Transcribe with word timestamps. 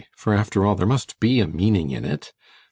For, 0.15 0.33
after 0.33 0.65
all, 0.65 0.73
there 0.73 0.87
must 0.87 1.19
be 1.19 1.39
a 1.39 1.45
meaning 1.47 1.91
in 1.91 2.05
it. 2.05 2.33